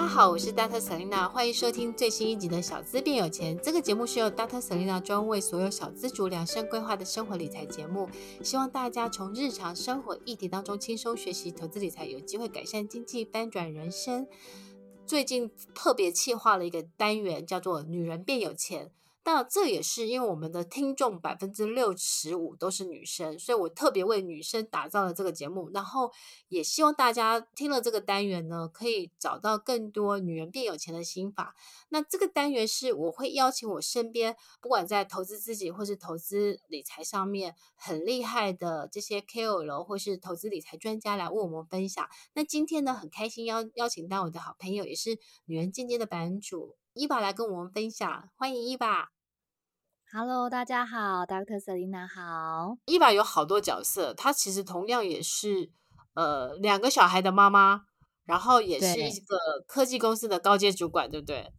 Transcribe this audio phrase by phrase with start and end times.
[0.00, 0.80] 大家好，我是 Dr.
[0.80, 3.54] Selina，欢迎收听最新一集的《小资变有钱》。
[3.60, 4.58] 这个节目是由 Dr.
[4.58, 8.08] Selina 专为所有小资主量身规划的生活理财节目，
[8.42, 14.26] 希望大家从日常生活议题当中轻松学习投资理财，有机会改善经济，翻转人生。
[15.04, 18.92] 最近特别企划了一个单元，叫做“女人变有钱”。
[19.22, 25.70] 那这也是因为我们的听众百分之六十五都是女生，所以我特别为女生打造了这个节目。
[25.74, 26.10] 然后
[26.48, 31.54] 也希望大家听了这个单元呢，可以找到更多女人变有钱的心法。
[31.90, 42.08] 那这个单元是我会邀请我身边不管在投资自己或是投资理财上面很厉害的这些 KOL 或是投资理财专家来为我们分享。
[42.32, 46.79] 那今天呢，很开心邀邀请到我的好朋友，也是女人进阶的版主。
[46.92, 49.10] 伊爸来跟我们分享，欢迎伊爸。
[50.12, 51.60] Hello，大家好，Dr.
[51.60, 52.78] Selina 好。
[52.86, 55.70] 伊爸有好多角色，她其实同样也是
[56.14, 57.82] 呃两个小孩的妈妈，
[58.24, 59.36] 然后也是一个
[59.68, 61.52] 科技公司的高阶主管，对不对？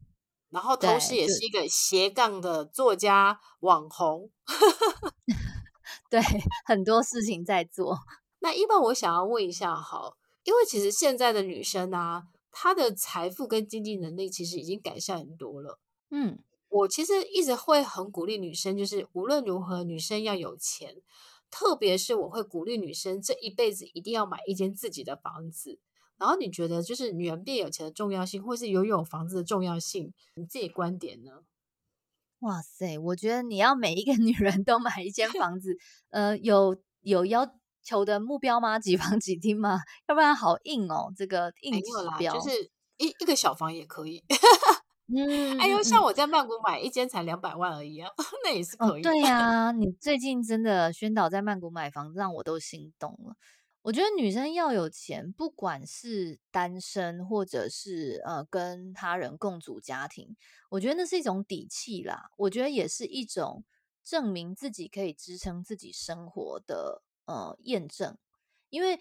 [0.50, 4.30] 然后同时也是一个斜杠的作家、网红，
[6.12, 6.22] 对，
[6.66, 7.98] 很多事情在做。
[8.40, 12.26] 那伊娃，我想要问一下，好，因为其实现在的女生啊。
[12.52, 15.80] 她的财富跟经济能力其实已经改善很多了。
[16.10, 21.02] 嗯，我其实一直会很鼓励女生，就是无论如何，女生要有钱。
[21.50, 25.80] 特别是我会鼓励女生这一辈子一定要买一间自己的房子。
[26.18, 31.44] 然后你觉得，就是女人变有钱的重要性，或是拥有房子的重要性，你自己观点呢？
[32.40, 35.78] 哇塞，我觉得你要每一个女人都买一间房子，
[36.10, 37.61] 呃，有有要。
[37.84, 38.80] 求的目标吗？
[38.80, 39.80] 几房几厅吗？
[40.08, 44.24] 要不然好硬哦，这个硬指标就是一一个小房也可以。
[45.14, 48.10] 嗯，哎呦，像我在曼谷买一间才两百万而已啊，
[48.46, 49.02] 那也是可以。
[49.02, 53.36] 哦、对呀、啊，你最近真的宣导在曼谷买房，让我都心动了。
[53.82, 60.38] 我觉得女生要有钱，不管是单身或者是呃跟他人共组家庭，
[60.70, 62.30] 我觉得那是一种底气啦。
[62.38, 63.66] 我觉得也是一种
[64.06, 67.02] 证明自己可以支撑自己生活的。
[67.32, 68.18] 呃，验证，
[68.70, 69.00] 因为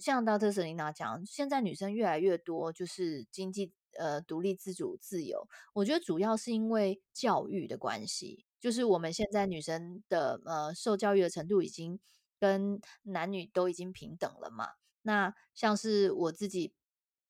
[0.00, 0.50] 像 Dr.
[0.50, 5.46] Selena 讲，现在女生越来越多，就是经济呃独立自主自由。
[5.74, 12.00] 我觉得主要是因为教育的关系，就是我们现在女生的呃受教育的程度已经
[12.40, 14.68] 跟男女都已经平等了嘛。
[15.02, 16.72] 那像是我自己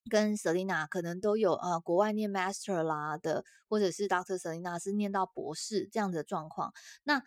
[0.09, 4.37] 跟 Selena 可能都有呃国外念 Master 啦的，或者是 Dr.
[4.37, 6.73] Selena 是念到博士这样的状况。
[7.03, 7.23] 那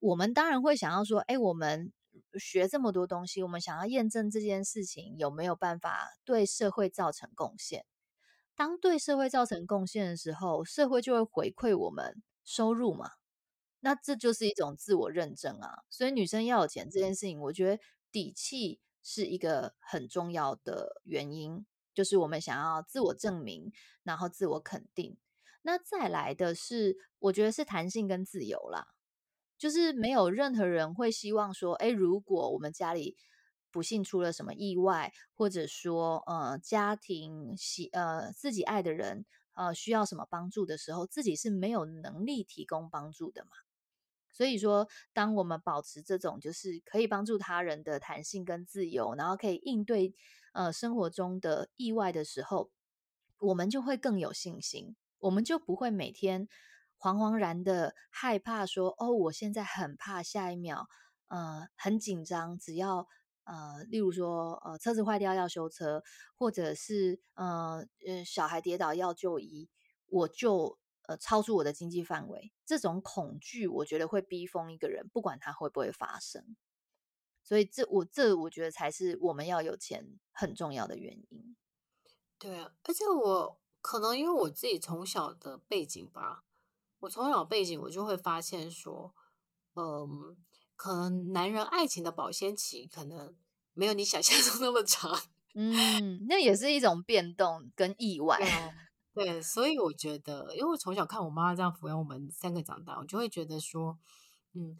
[0.00, 1.92] 我们当然会想要说，哎，我们。
[2.38, 7.84] 学这么多东西，我们想要验证这件事情有没有办法对社会造成贡献。
[8.54, 13.10] 当对社会造成贡献的时候，社会就会回馈我们收入嘛。
[13.80, 15.84] 那这就是一种自我认证啊。
[15.90, 23.70] 所以女生要有钱这件事情，我觉得底气是一个很重要的原因，就是我们想要自我证明，
[24.02, 25.18] 然后自我肯定。
[25.62, 28.95] 那再来的是，我觉得是弹性跟自由啦。
[29.58, 33.16] 就是没有任何人会希望说，哎，如果我们家里
[33.70, 39.24] 不幸出了什么意外，或者说，呃，家庭喜呃自己爱的人
[39.54, 43.50] 呃需要什么帮助的时候，自己是没有能力提供帮助的嘛。
[44.30, 50.14] 所以说，当我们保持这种就是可以帮助他人的弹性跟自由，然后可以应对
[50.52, 52.70] 呃生活中的意外的时候，
[53.38, 56.48] 我们就会更有信心，我们就不会每天。
[56.98, 60.88] 惶惶然的害怕说：“哦，我现在很怕下一秒，
[61.28, 62.58] 呃，很紧张。
[62.58, 63.06] 只要
[63.44, 66.02] 呃，例如说，呃，车子坏掉要修车，
[66.34, 69.68] 或者是呃呃小孩跌倒要就医，
[70.06, 72.52] 我就呃超出我的经济范围。
[72.64, 76.56] 这种恐惧，我觉得会逼疯一个人，不管他会不会发生。
[77.44, 81.56] 所以这，这我这我觉得才是我们要有钱很重要的原因。
[82.38, 86.42] 对啊，而且我可能因为我自己从小的背景吧。”
[87.00, 89.14] 我从小背景，我就会发现说，
[89.74, 90.36] 嗯，
[90.74, 93.36] 可能男人爱情的保鲜期可能
[93.74, 95.18] 没有你想象中那么长。
[95.54, 98.38] 嗯，那也是一种变动跟意外。
[99.14, 103.98] 对， 对，所以我觉得，因为我从小看我妈妈这样抚养我们三个长大，我就会觉得说，
[104.52, 104.76] 嗯，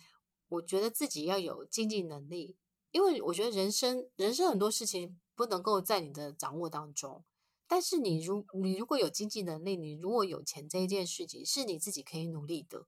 [0.48, 2.56] 我觉得自己要有经济能力，
[2.90, 7.24] 因为我觉得人生人生很多事情不能够在你的掌握当中。
[7.68, 12.86] 但是你如你如果有经济能力，你如果有钱这一件事情是你自己可以努力的，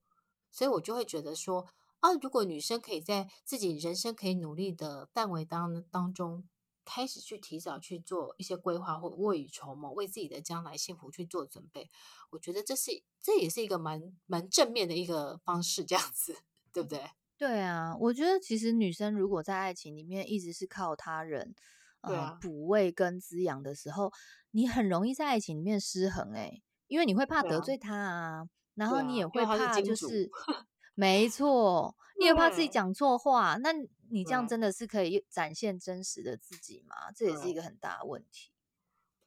[0.50, 1.66] 所以我就会觉得说
[2.00, 6.48] 啊，如果女生可以在自己人生可以努力的范围当当中，
[6.84, 11.90] 开始去提早去做一些规划或未雨绸缪，为自己的将来幸福去做准备，
[12.30, 16.36] 我觉得这是这也是一个蛮蛮正面的一个方式，这样子
[16.72, 17.10] 对不对？
[17.36, 21.54] 对啊，我觉得其实女生如果在爱情里面一直是靠他人。
[22.02, 24.12] 呃补位跟滋养的时候，
[24.52, 30.30] 你很容易在爱情里面失衡哎、欸，因为你会怕得罪他啊，啊然后你也会怕就是， 是
[30.94, 33.70] 没错， 你也怕自己讲错话，那
[34.10, 37.10] 你这样真的是可以展现真实的自己吗？
[37.14, 38.50] 这也是一个很大的问题。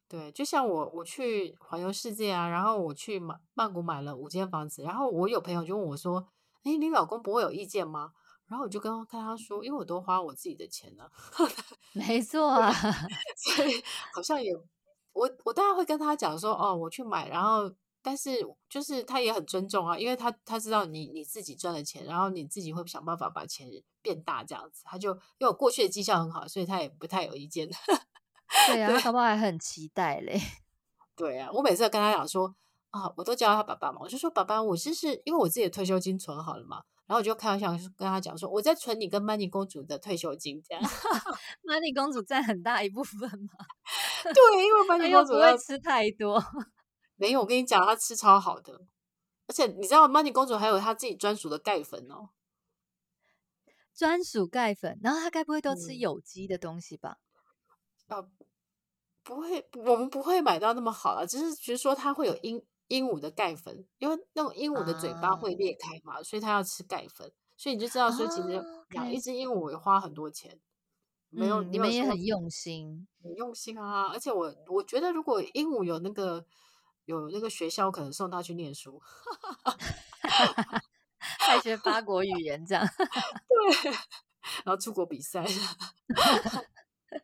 [0.08, 6.28] 对，就像我我去环游世界啊，然后我去曼曼谷买了五间房子，然后我有朋友就问我说
[6.64, 8.12] ：“哎，你老公不会有意见吗？”
[8.51, 11.09] 然后我就跟跟他说：“因为我都花我自己的钱呢。
[11.95, 12.69] ”没错啊，
[13.56, 13.81] 所以
[14.13, 14.53] 好像也
[15.13, 23.69] 我我当然会跟他讲说：“哦，我去买。”然后但是就是他也很尊重啊，因为他他知道你你自己赚的钱，然后你自己会想办法把钱
[24.01, 27.69] 变大这样子，他就因为我过去的绩效很好，所以他也不太有意见。
[28.68, 30.38] 对 啊，他宝宝还很期待嘞。
[31.15, 32.53] 对啊，我每次跟他讲说
[32.89, 40.81] 啊，我都叫他爸爸嘛，我就说爸爸，我就是因为我自己的退休金存好了嘛，然后我就开玩笑跟他讲说，我在存你跟曼妮公主的退休金这样。
[41.62, 43.50] 曼妮公主占很大一部分嘛。
[44.34, 46.42] 对，因为曼妮公主不会吃太多。
[47.19, 48.80] 没有，我跟你讲，她吃超好的，
[49.46, 52.30] 而且你知道曼妮公主还有她自己专属的钙粉哦。
[53.94, 57.18] 专属钙粉，然后她该不会都吃有机的东西吧？
[58.08, 58.31] 啊、嗯。
[59.22, 68.62] 不会，我们不会买到那么好啊，只是只是说它会有鹦鹦鹉的钙粉，因为那种鹦鹉的嘴巴会裂开嘛，啊、所以它要吃钙粉，所以你就知道说，其实
[68.92, 70.52] 养一只鹦鹉也花很多钱。
[70.52, 70.60] 啊
[71.34, 74.10] okay、没有，你们也很用心，很用心啊！
[74.12, 76.46] 而且我我觉得，如果鹦鹉有那个
[77.06, 79.02] 有那个学校，可能送他去念书，
[81.18, 82.86] 还学八国语言这样，
[83.48, 83.92] 对，
[84.66, 85.46] 然后出国比赛。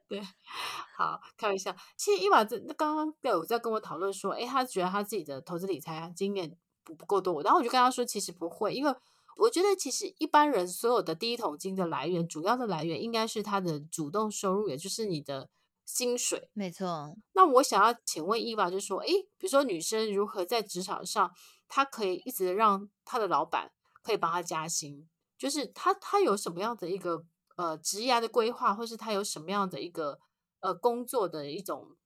[0.07, 0.21] 对，
[0.95, 1.75] 好，开玩笑。
[1.97, 7.43] 其实伊娃这刚刚有在跟我讨论说，哎，他觉得他自己的投资理财经验不不够多。
[7.43, 8.95] 然后我就跟他说，其实不会，因为
[9.35, 15.49] 我觉得其实一般人所有的第一桶金的来源，主要的来源应该是他的主动收入，也就是你的
[15.85, 16.49] 薪水。
[16.53, 17.13] 没错。
[17.33, 19.07] 那我想要请问伊娃，就是说，哎，
[19.37, 21.31] 比如说女生如何在职场上，
[21.67, 25.07] 她可以一直让她的老板可以帮她加薪，
[25.37, 27.25] 就是她她有什么样的一个？
[27.57, 30.19] 呃，职业的规划，或是他有什么样的一个
[30.59, 31.97] 呃工作的一种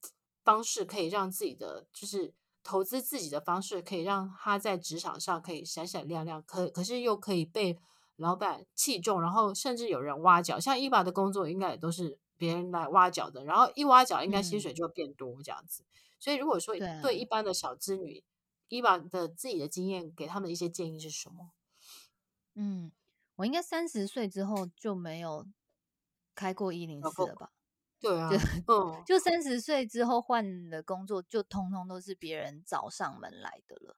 [0.46, 2.34] 方式，可以让自己的就是
[2.64, 7.78] 投资自己的方式，可以让他在职场上可以闪闪亮亮，可可是又可以被
[8.16, 10.58] 老板器重，然后甚至有人挖角。
[10.58, 15.84] 像伊娃的工作，应该也都是别人来挖角的，然后一挖角，应该薪水就会变多这样子。
[15.84, 18.24] 嗯、所以如果说对一般的小资女，
[18.70, 21.52] 伊娃的自己的经验，给他们的一些建议是什么？
[22.56, 22.94] 嗯。
[23.42, 25.48] 我应该三十岁之后就没有
[26.36, 27.52] 开过一零四了吧？
[28.00, 28.38] 对啊，就
[29.04, 33.98] 就三十岁之后换的工作，就通通都是别人找上门来的了。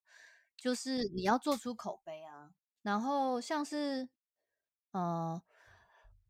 [0.55, 2.51] 就是你要做出口碑啊，
[2.83, 4.03] 然后像是，
[4.91, 5.43] 嗯、呃，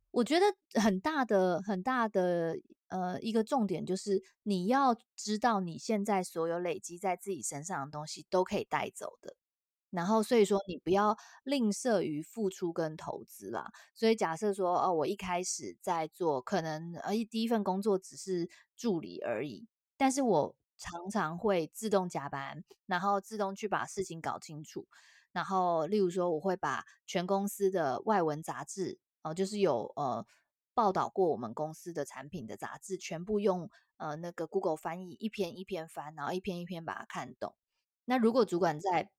[0.10, 0.48] 我觉得
[0.82, 2.58] 很大的很大的
[2.88, 9.36] 呃一个重点就是你要知道你现在所有累积在自己身上的东西都可以带走的。
[9.94, 13.72] 然后，所以说你不要吝啬于付出跟投资啦。
[13.94, 24.88] 所以假设说，哦，我一开始在做，可能呃第一份工作只是助理而已，但是我常常会自动加班，然后自动去把事情搞清楚。
[25.32, 30.26] 然后，例如说，我会把全公司的外文杂志，哦、就是有呃
[30.74, 37.56] 报道过我们公司的产品的杂志，全部用呃那个 Google 翻译一篇一篇翻，然后一篇一篇把它看懂。
[38.06, 39.10] 那如果主管在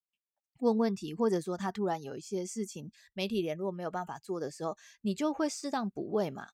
[0.58, 6.48] 问问题，或者说他突然有一些事情，媒体联络没有办法做的时候，你就会适当补位嘛。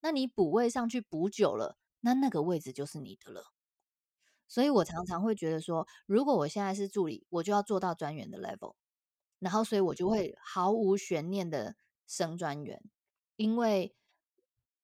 [0.00, 3.44] 那你补位上去补久了，那那个位置就是你的了。
[4.46, 8.74] 所以我常常会觉得说，如果我现在是助理，我就要做到专员的 level，
[9.38, 11.76] 然后所以我就会毫无悬念的
[12.06, 12.82] 升专员，
[13.36, 13.94] 因为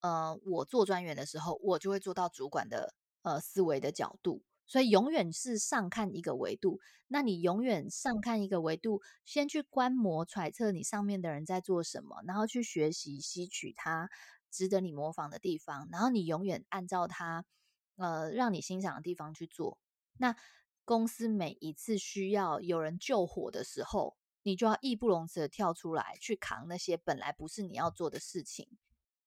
[0.00, 4.42] 呃，我做专员的时候，我就会做到主管的呃思维的角度。
[4.66, 14.08] 所以永远是上看一个维度，那你永远上看一个维度，先去观摩揣测你上面的人在做什么，然后去学习吸取他
[14.50, 17.44] 值得你模仿的地方，然后你永远按照他
[17.96, 19.78] 呃让你欣赏的地方去做。
[20.16, 20.36] 那
[20.84, 28.68] 公司每一次需要有人救火的时候，你就要义不容辞的跳出来去扛那些本来不是你要做的事情，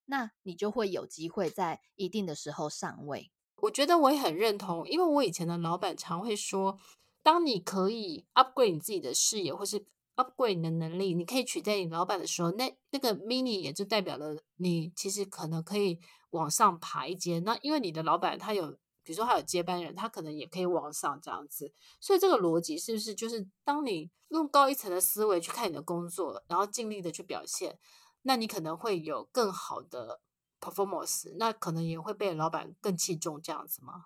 [0.06, 3.32] 那你就会有机会在一定的时候上位。
[3.62, 6.78] 我觉得我也很认同，因为我以前的老板常会说，
[7.24, 9.84] 当你可以 upgrade 你自己的视野，或是
[10.16, 16.00] upgrade 你的能力，你可以取代你老板的时候，那那个 mini 也就代表了你其实可能可以
[16.32, 17.40] 往上爬一阶。
[17.40, 18.72] 那因为你的老板他有，
[19.04, 21.74] 比如说他有接班人，他可能也可以往上这样子。
[22.00, 27.80] 所以这个逻辑是不是就是当你用高一层的思维去看你的工作，然后尽力的去表现，
[28.22, 30.22] 那你可能会有更好的
[30.60, 34.06] performance，那可能也会被老板更器重这样子吗？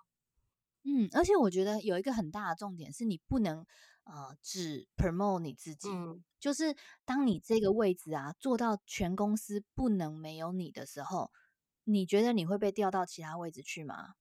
[0.84, 3.64] 嗯，而且我觉得有一个很大的重点是你不能
[4.02, 11.30] 呃只 promote 你自己，嗯，就是当你这个位置啊做到全公司不能没有你的时候，
[11.84, 14.14] 你觉得你会被调到其他位置去吗？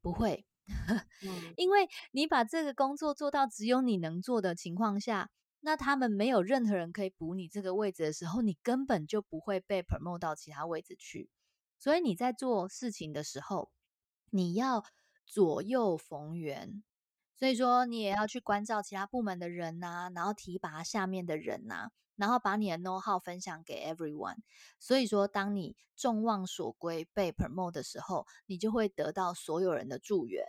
[0.00, 0.44] 不会，
[1.22, 5.30] 嗯，因为你把这个工作做到只有你能做的情况下，
[5.60, 11.30] 那他们没有任何人可以补你这个位置的时候，你根本就不会被 promote 到其他位置去。
[11.78, 13.70] 所以你在做事情的时候，
[14.30, 14.84] 你要
[15.24, 16.82] 左右逢源。
[17.36, 24.38] 所以说，你也要去关照其他部门的人呐，然后提拔下面的人呐，然后把你的 know how 分享给 everyone。
[24.80, 30.44] 所以说，当你众望所归被 promote 的时候，你就会得到所有人的助援。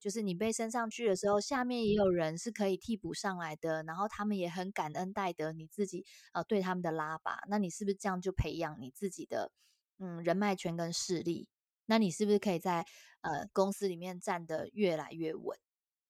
[0.00, 7.38] 就是你被升上去的时候，下面也有人是可以替补上来的，然后他们也很感恩戴德你自己呃对他们的拉拔。
[7.48, 9.52] 那你是不是这样就培养你自己的？
[9.98, 11.48] 嗯，人脉圈跟势力，
[11.86, 12.84] 那你是不是可以在
[13.20, 15.58] 呃公司里面站得越来越稳，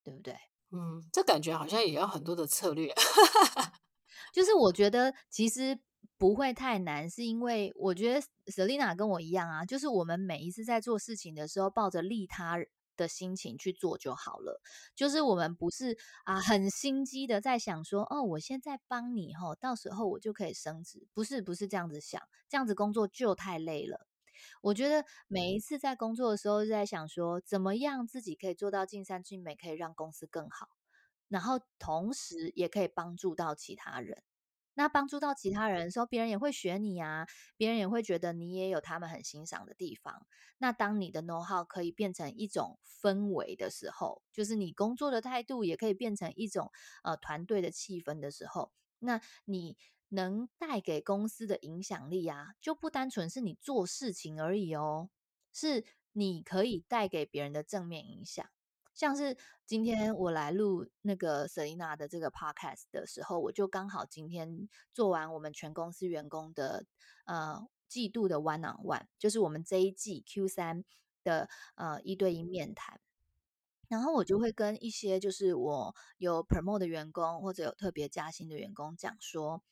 [0.02, 0.34] 对不对？
[0.70, 2.92] 嗯，这感觉好像也要很多的策略。
[4.32, 5.78] 就是我觉得其实
[6.18, 12.56] 不会太难，是因为我觉得 Selina 跟我一样啊，就是我们每一次在做事情的时候，抱着利他
[12.96, 14.60] 的心情去做就好了，
[14.94, 24.06] 就是我们不是啊很心机的在想说，哦，我现在帮你吼，到时候我就可以升职，不是不是这样子想，这样子工作就太累了。
[24.60, 30.68] 我觉得每一次在工作的时候，就在想说，怎么样自己可以做到尽善尽美，可以让公司更好，
[31.28, 34.22] 然后同时也可以帮助到其他人。
[34.74, 37.26] 那帮助到其他人的时候，别人也会学你啊，
[37.56, 40.26] 别人也会觉得你也有他们很欣赏的地方。
[40.58, 46.70] 那当你的 know how 可以变成一种氛围的时候，就是你工作的态度也可以变成一种
[47.02, 49.76] 呃团队的气氛的时候，那你
[50.08, 55.10] 能带给公司的影响力啊，就不单纯是你做事情而已哦，
[55.52, 58.46] 是你可以带给别人的正面影响。
[58.94, 59.36] 像是
[59.66, 66.86] 今天我来录那个 Selina 的这个 podcast 的时候，我就刚好今天做完我们全公司员工的
[67.24, 70.84] 呃季度的 one on one，就是我们这一季 Q 三
[71.24, 73.00] 的呃一对一面谈，
[73.88, 79.64] 然后我就会跟一些就是我有 promote 的员工或者有特别加薪的员工讲说，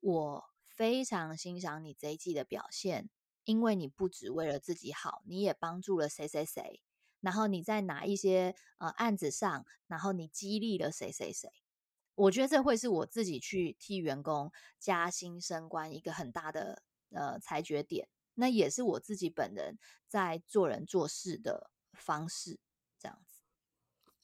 [0.00, 3.08] 我非常欣赏你这一季的表现，
[3.44, 6.82] 因为你不只为了自己好，你也帮助了谁谁谁。
[7.20, 11.50] 然后你在哪一些呃案子上，然后你激励了谁谁谁？
[12.14, 18.08] 我觉得这会是我自己去替员工加薪升官一个很大的呃裁决点。
[18.34, 22.60] 那也是我自己本人在做人做事的方式，
[22.98, 23.42] 这样子。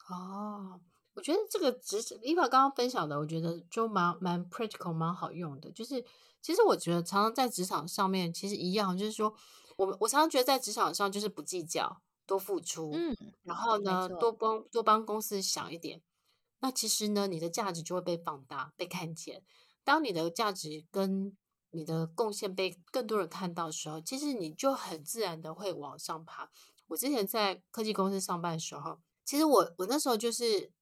[0.09, 0.81] 哦，
[1.15, 5.71] 我觉得这个职场，Eva 刚刚分享的，我觉得就蛮蛮 practical，蛮好用的。
[5.73, 6.05] 就是
[6.41, 9.35] 其实我觉得常常在职场上面，其实一样，就是说
[9.77, 12.01] 我们我常常觉得在职场上就是不计较。
[12.26, 16.02] 多付出，嗯，然后呢，多帮多帮公司想一点，
[16.61, 19.45] 那其实呢，你的价值就会被放大、被看见。
[19.85, 21.37] 当你的价值跟
[21.71, 26.49] 你的贡献被更多人看到的时候，其实你就很自然的会往上爬。
[26.88, 30.73] 我之前在科技公司上班的时候，其实我我那时候就是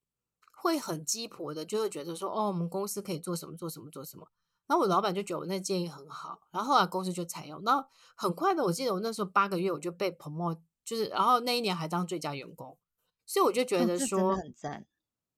[0.63, 4.29] 会很鸡婆的，就会觉得说，哦，我们公司可以做什么做什么做什么。
[4.69, 7.61] 然后我老板就觉得我那建议很好，然后后来公司就采用。
[7.65, 7.85] 那
[8.15, 10.61] 很快的，我记得我那时候八个月我就被 promote。
[10.93, 12.77] 就是，然后那一年还当最佳员工，
[13.25, 14.87] 所以我就觉得说，嗯、很赞。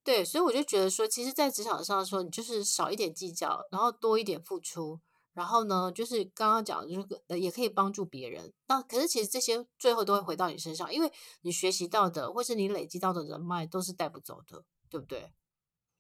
[0.03, 5.01] 对，所以我就觉得说，其实，在职场上说，你就是少一点计较，然后多一点付出，
[5.33, 8.53] 然后呢，就是刚刚讲的，就是也可以帮助别人。
[8.67, 15.33] 那可是其实这些最后都会回到你身上，因为你学习到的，或是你累积到的人脉都是带不走的，对不对？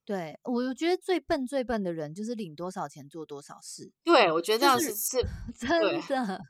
[0.04, 3.92] 对，我觉得最笨最笨的人就是领多少钱做多少事。
[4.02, 5.26] 对，我觉得这样是、就是、是
[6.08, 6.40] 真的。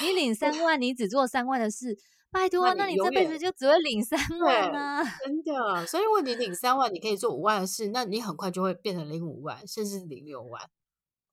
[0.00, 1.98] 你领 三万，你只做三万的事。
[2.34, 5.04] 拜托啊，那你这辈子就只会领三万啊！
[5.24, 10.60] 真的，所以如果你领三万，你可以做五万的事，那你很快就会变成领五万，甚至领六万。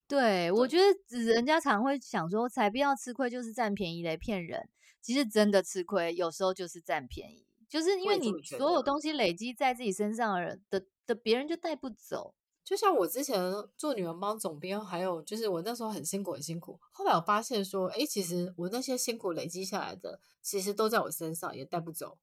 [0.08, 4.70] 对，对我觉得人家常会想说，才不要吃亏就是占便宜来骗人。
[5.02, 12.36] 其实真的吃亏，有时候就是占便宜，就是因为你所有东西累积在自己身上的人的的别人就带不走。
[12.64, 13.42] 就像我之前
[13.76, 22.18] 做女人帮总编，还有就是我那时候很辛苦很辛苦，后来我发现说，哎，其实我那些辛苦累积下来的，其实都在我身上，也带不走。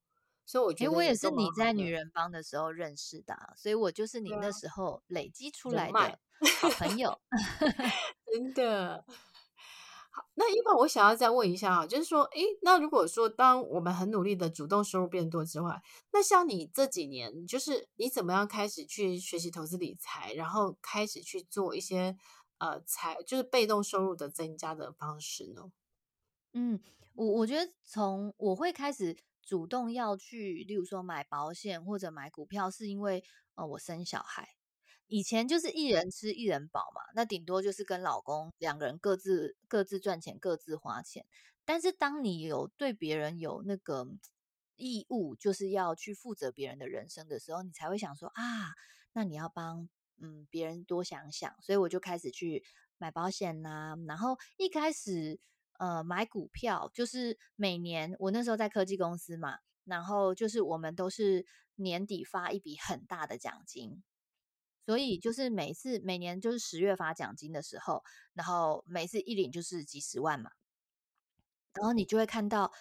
[0.47, 6.19] 所以我觉得，我也是你在女人帮的时候认识的，所以我就是你那时候累积出来的
[6.61, 7.19] 好朋友，
[8.33, 9.05] 真的。
[10.35, 15.83] 那一般我想要再问一下啊，就是说，诶，那如果说当我们很努力的主动收入变多之外，
[16.13, 22.17] 那像你这几年，就是你怎么样开始去学习投资理财，然后开始去做一些
[22.59, 25.71] 呃财，就是被动收入的增加的方式呢？
[26.53, 26.81] 嗯，
[27.15, 33.23] 我我觉得从我会开始主动要去，例如说买保险或者买股票，是因为
[33.55, 34.58] 呃我生小孩。
[35.09, 41.27] 以前就是一人吃一人饱嘛，那顶多就是跟老公两个人各自各自赚钱，各自花钱。
[41.65, 44.07] 但是当你有对别人有那个
[44.77, 48.75] 义务，就是要去负责别人的人生的时候，你才会想说啊，
[49.13, 49.89] 那你要帮
[50.21, 51.55] 嗯别人多想想。
[51.63, 52.63] 所以我就开始去
[52.99, 55.41] 买保险啦，然后一开始
[55.79, 61.47] 呃买股票，就是每年我那时候在科技公司嘛，然后就是我们都是
[61.77, 64.03] 年底发一笔很大的奖金。
[64.89, 68.03] 所以就是每次每年就是十月发奖金的时候，
[68.33, 70.51] 然后每次一领就是几十万嘛，
[71.75, 72.73] 然后你就会看到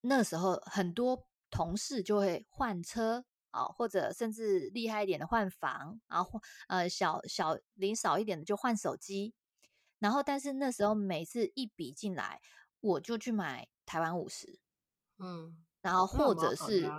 [0.00, 9.34] 那时候很多同事就会换车啊，或者甚至厉害一点的换房，然后呃小小领少一点的就换手机，
[9.98, 12.40] 然后但是那时候每次一笔进来，
[12.80, 14.58] 我就去买台湾五十，
[15.18, 16.90] 嗯，然后或者是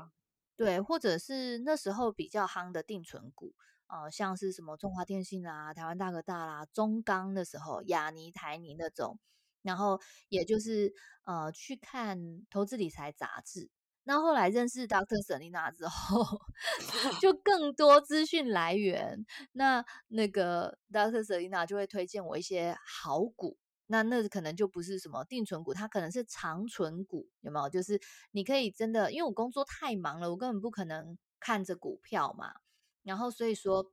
[0.55, 3.55] 对，或者是那时候比较夯的定存股。
[3.87, 9.17] 呃，像是什么中华电信啦、台湾大哥大啦、中钢的时候、亚尼、台泥那种，
[9.61, 10.93] 然后也就是
[11.25, 13.69] 呃去看投资理财杂志。
[14.03, 15.17] 那后来认识 Dr.
[15.27, 16.23] Selina 之后，
[17.21, 19.25] 就 更多资讯来源。
[19.51, 21.21] 那那个 Dr.
[21.21, 23.57] Selina 就会推荐我一些好股。
[23.87, 27.69] 那那可能就不是什么定存股，它可能是长存股，有没有？
[27.69, 27.99] 就是
[28.31, 32.53] 你可以真的，因为我工作太忙了，我根本不可能看着股票嘛。
[33.07, 33.91] 然后所以说，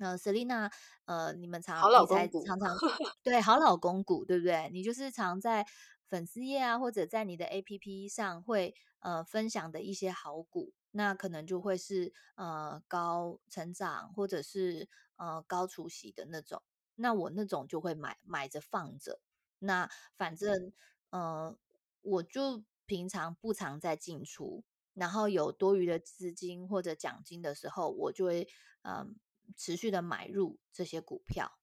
[0.00, 0.70] 呃，Selina，
[1.06, 2.76] 呃，你们常你才常常
[3.24, 4.68] 对好老公股，对不对？
[4.72, 5.66] 你就是常在
[6.06, 16.62] 粉丝页啊，或者在你的 APP 上会呃分享的一些好股，那可能就会是呃高成长或者是呃高除息的那种。
[16.96, 19.20] 那我那种就会买买着放着。
[19.60, 20.72] 那反正
[21.10, 21.56] 呃，
[22.02, 24.62] 我就平常不常在进出。
[24.98, 28.48] 然后有多余的资金或者奖金的时候，我就会
[28.82, 29.14] 嗯
[29.56, 31.58] 持续的买入这些股票。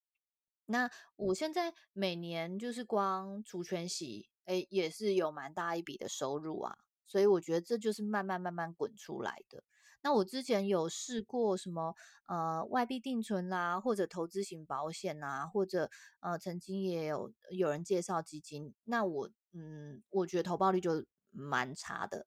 [0.68, 6.78] 那我现在每年就是光除权息，诶，也是有蛮大一笔的收入啊。
[7.06, 9.64] 所以我觉得这就是慢慢慢慢滚出来的。
[10.02, 11.96] 那我之前有试过什么
[12.28, 22.26] 呃外币定存啦，或者投资型保险啊，或者呃曾经也有有人介绍基金，那我嗯我觉得投报率就蛮差的。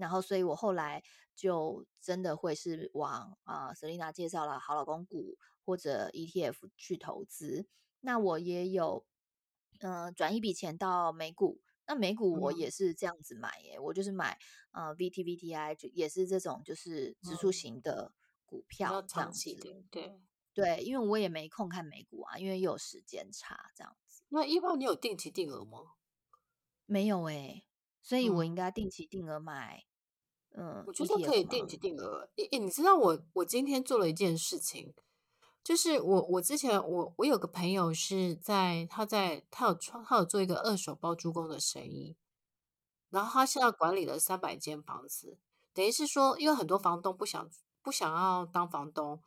[0.00, 1.02] 然后，所以我后来
[1.36, 7.68] 就真的会是往啊、呃，Selina 介绍了好老公股或者 ETF 去投资。
[8.00, 9.04] 那我也有
[9.80, 14.38] 嗯、呃、转一笔钱到美股，那美股我也是这样子买耶，嗯、我就是买
[14.72, 18.14] 呃 VTVTI，就也是这种就是指数型的
[18.46, 19.50] 股票，这样子。
[19.64, 20.20] 嗯、对
[20.54, 24.22] 对，因为我也没空看美股啊，因为又有时间差这样子。
[24.30, 25.78] 那一般你有定期定额吗？
[26.86, 27.66] 没有诶，
[28.02, 29.84] 所以我应该定期定额买。
[30.52, 32.28] 嗯嗯，我觉得可以定期定额。
[32.36, 34.94] 诶诶，你知道我我今天做了一件事情，
[35.62, 42.16] 就是我我之前我我有个朋友是在他在他有创他有做一个二手包租公的生意，
[43.10, 45.38] 然后他现在管理了三百间房子，
[45.72, 47.48] 等于是说，因为很多房东不想
[47.82, 49.22] 不想要当房东，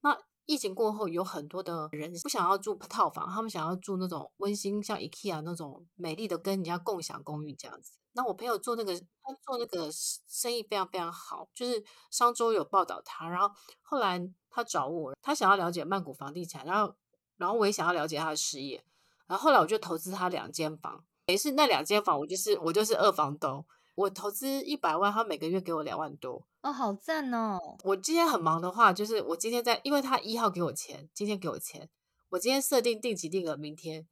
[0.00, 0.18] 那。
[0.48, 7.94] 疫情过后，有很多的人不想要住套房，他们想要住那种温馨，像 IKEA 那种美丽的跟人家共享公寓这样子。
[8.16, 16.94] 那我朋友做那个，他做那个生意非常非常好，就是上周有报道他，然后后来他找我，他想要了解曼谷房地产，然后
[17.36, 18.82] 然后我也想要了解他的事业，
[19.26, 23.64] 然后后来我就投资他两间房，也是那两间房，我就是我就是二房东。
[23.94, 27.58] 我投资一百万，他每个月给我两万多哦，好赞哦！
[27.82, 31.88] 我今天很忙的话，就是我今天在，因为他一号给我钱，今天给我钱，
[32.28, 34.06] 我今天设定定期定额，明天，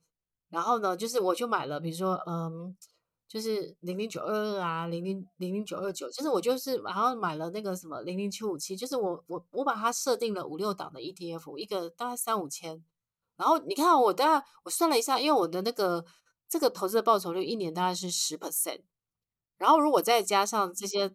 [0.48, 2.74] 然后呢，就是我就买了，比如说，嗯，
[3.28, 12.84] 就是零零九二二啊，零零零零九二九，就是我就是然后买了那个什么零零七五七，就是我我我把它设定了五六档的 ETF，一个大概三五千，
[13.36, 16.04] 然后你看我大概我算了一下，因为我的那个
[16.48, 18.82] 这个投资的报酬率一年大概是十 percent。
[19.56, 21.14] 然后，如果再加上这些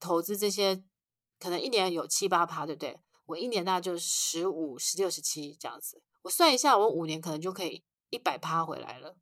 [0.00, 0.82] 投资，这些
[1.38, 3.00] 可能一年有七八趴，对不对？
[3.26, 6.02] 我一年大概就十五、十六、十七这样子。
[6.22, 9.16] 我算一下，我五年可能就可以一百趴回来了，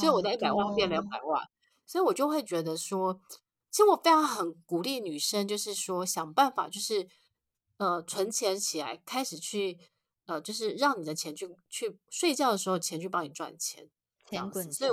[0.00, 1.42] 就我的一百万变两百万。
[1.84, 3.20] 所以我就会觉得说，
[3.70, 7.08] 其实我非常很鼓励女生，就是说想办法，就是
[7.76, 9.78] 呃存钱起来，开始去
[10.26, 13.88] 呃，就是让你的钱去去睡觉的时候，钱去帮你赚钱，
[14.28, 14.90] 钱滚钱。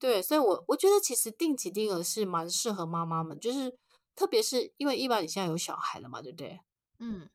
[0.00, 3.76] 对，所以，我我觉得其实定期定额是蛮适合妈妈们，就是
[4.14, 6.60] 特别是因为一般你现在有小孩了嘛，对不对？
[6.98, 7.28] 嗯，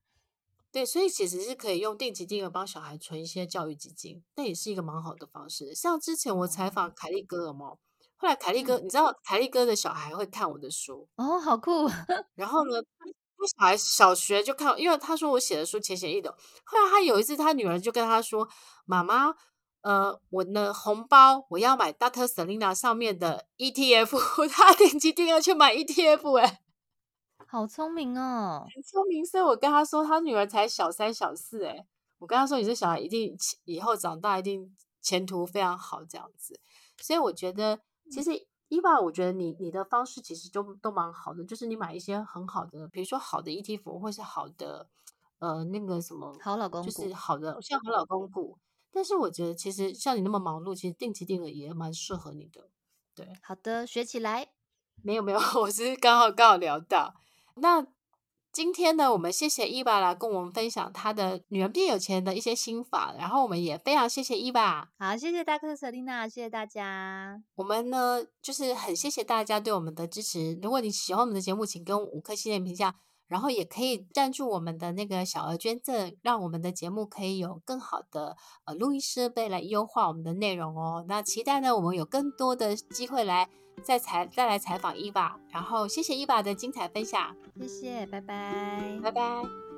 [0.73, 5.75] 对，所以其实是可以用定期定额帮小孩存一些教育基金，那也是一个蛮好的方式。
[5.75, 7.77] 像之前我采访凯利哥了嘛，
[8.17, 11.87] 后来凯利哥，嗯、你知道凯利哥的小孩会看我的书哦，好酷。
[12.33, 16.33] 然后呢，他小孩小学就看，因为他说我写的书浅显易懂。
[16.65, 18.49] 后来他有一次，他女儿就跟他说
[18.85, 19.35] ：“妈妈，
[19.81, 22.25] 呃，我的红包我要买 Dr.
[22.25, 26.61] Selina 上面的 ETF，他 定期定额去买 ETF，哎。”
[27.53, 29.23] 好聪明哦，很聪明。
[29.23, 31.85] 所以我跟他说，他女儿才小三、小四，哎，
[32.17, 36.59] 我跟他说，你这小孩一定以后长大一定前途非常好，这样子。
[36.97, 38.31] 所以我觉得，其实
[38.69, 44.89] 伊娃，我觉得你你的方式其实都都蛮好的，就是你买一些很好的，比如说好的 ETF 或是好的
[45.37, 48.57] 呃那个什么好老公，就是好的像好老公股。
[48.91, 52.71] 但是我觉得，其实像你那么忙碌，其实定期定额也蛮适合你的。
[53.13, 54.49] 对，好的，学起来。
[55.03, 57.13] 没有没有， 我是刚好刚好聊到。
[57.55, 57.85] 那
[58.51, 64.87] 今天呢，我们谢谢伊娃来跟我们分享她的女人变有钱的一些心法，然后我们也非常谢谢伊娃。
[64.99, 65.75] 好，谢谢 Dr.
[65.75, 67.41] Selena，谢谢大家。
[67.55, 70.59] 我们呢，就是很谢谢大家对我们的支持。
[70.61, 72.93] 如果你喜欢我们的节目，请跟五颗星的评价，
[73.27, 81.03] 然后也可以赞助我们的那个小额捐赠，让我们的节目可以有更好的呃录音设备来优化我们的内容哦。
[81.07, 83.49] 那期待呢，我们有更多的机会来。
[83.81, 89.72] 再采再来采访伊娃，然后谢谢伊娃的精彩分享，谢谢，拜拜，拜拜。